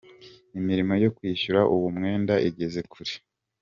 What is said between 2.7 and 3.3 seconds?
kure.